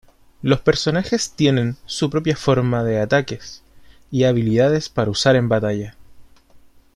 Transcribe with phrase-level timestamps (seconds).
[0.41, 3.61] Los personajes tienen su propia forma de ataques
[4.09, 5.95] y habilidades para usar en batalla.